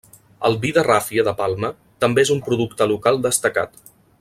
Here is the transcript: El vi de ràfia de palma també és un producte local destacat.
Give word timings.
El 0.47 0.55
vi 0.63 0.71
de 0.77 0.83
ràfia 0.87 1.25
de 1.27 1.33
palma 1.41 1.71
també 2.05 2.25
és 2.27 2.33
un 2.37 2.41
producte 2.49 2.89
local 2.95 3.21
destacat. 3.31 3.79